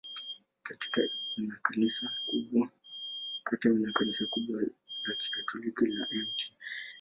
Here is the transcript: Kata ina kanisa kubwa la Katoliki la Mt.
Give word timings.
Kata 0.63 1.01
ina 1.37 1.55
kanisa 1.57 2.05
kubwa 2.27 2.61
la 5.07 5.13
Katoliki 5.47 5.85
la 5.85 6.07
Mt. 6.11 6.39